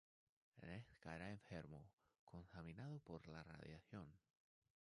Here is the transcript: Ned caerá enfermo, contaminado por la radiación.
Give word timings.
Ned 0.63 0.83
caerá 1.03 1.29
enfermo, 1.29 1.85
contaminado 2.25 2.97
por 3.01 3.27
la 3.27 3.43
radiación. 3.43 4.07